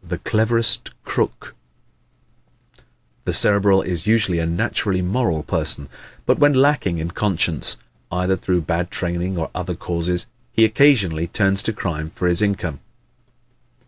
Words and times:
The 0.00 0.18
Cleverest 0.18 0.92
Crook¶ 1.02 1.56
The 3.24 3.32
Cerebral 3.32 3.82
is 3.82 4.06
usually 4.06 4.38
a 4.38 4.46
naturally 4.46 5.02
moral 5.02 5.42
person. 5.42 5.88
But 6.24 6.38
when 6.38 6.52
lacking 6.52 6.98
in 6.98 7.10
conscience, 7.10 7.76
either 8.12 8.36
through 8.36 8.60
bad 8.60 8.92
training 8.92 9.36
or 9.36 9.50
other 9.52 9.74
causes, 9.74 10.28
he 10.52 10.64
occasionally 10.64 11.26
turns 11.26 11.64
to 11.64 11.72
crime 11.72 12.10
for 12.10 12.28
his 12.28 12.42
income. 12.42 12.78